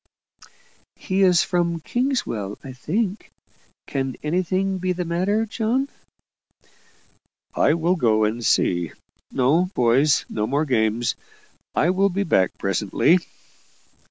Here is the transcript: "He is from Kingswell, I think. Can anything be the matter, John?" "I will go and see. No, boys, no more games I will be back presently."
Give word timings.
"He 0.95 1.21
is 1.21 1.43
from 1.43 1.79
Kingswell, 1.79 2.57
I 2.63 2.73
think. 2.73 3.29
Can 3.85 4.15
anything 4.23 4.79
be 4.79 4.93
the 4.93 5.05
matter, 5.05 5.45
John?" 5.45 5.89
"I 7.53 7.75
will 7.75 7.95
go 7.95 8.23
and 8.23 8.43
see. 8.43 8.93
No, 9.31 9.65
boys, 9.75 10.25
no 10.27 10.47
more 10.47 10.65
games 10.65 11.13
I 11.75 11.91
will 11.91 12.09
be 12.09 12.23
back 12.23 12.57
presently." 12.57 13.19